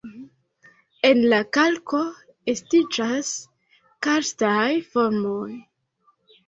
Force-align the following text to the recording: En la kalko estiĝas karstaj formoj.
En 1.09 1.19
la 1.33 1.41
kalko 1.59 2.01
estiĝas 2.55 3.31
karstaj 4.09 4.67
formoj. 4.97 5.49